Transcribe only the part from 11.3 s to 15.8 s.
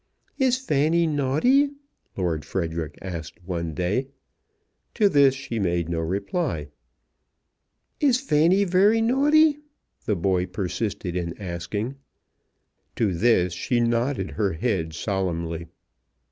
asking. To this she nodded her head solemnly.